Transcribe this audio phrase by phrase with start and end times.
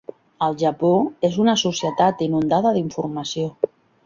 [0.45, 0.89] El Japó
[1.29, 3.49] és una societat inundada d'informació.